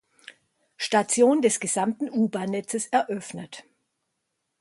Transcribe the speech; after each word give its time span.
Station 0.77 1.41
des 1.43 1.59
gesamten 1.59 2.09
U-Bahn-Netzes 2.09 2.87
eröffnet. 2.87 3.65